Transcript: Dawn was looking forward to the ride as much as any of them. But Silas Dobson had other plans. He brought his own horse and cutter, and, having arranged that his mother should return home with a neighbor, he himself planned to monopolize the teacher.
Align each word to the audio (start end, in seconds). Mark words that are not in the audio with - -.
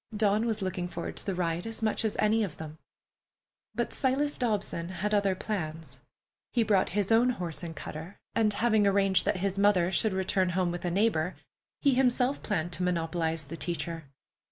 Dawn 0.17 0.47
was 0.47 0.63
looking 0.63 0.87
forward 0.87 1.15
to 1.17 1.25
the 1.27 1.35
ride 1.35 1.67
as 1.67 1.83
much 1.83 2.03
as 2.03 2.15
any 2.17 2.43
of 2.43 2.57
them. 2.57 2.79
But 3.75 3.93
Silas 3.93 4.35
Dobson 4.35 4.89
had 4.89 5.13
other 5.13 5.35
plans. 5.35 5.99
He 6.53 6.63
brought 6.63 6.89
his 6.97 7.11
own 7.11 7.29
horse 7.29 7.61
and 7.61 7.75
cutter, 7.75 8.17
and, 8.33 8.51
having 8.51 8.87
arranged 8.87 9.25
that 9.25 9.37
his 9.37 9.59
mother 9.59 9.91
should 9.91 10.13
return 10.13 10.49
home 10.57 10.71
with 10.71 10.85
a 10.85 10.89
neighbor, 10.89 11.35
he 11.83 11.93
himself 11.93 12.41
planned 12.41 12.71
to 12.73 12.81
monopolize 12.83 13.43
the 13.43 13.57
teacher. 13.57 14.05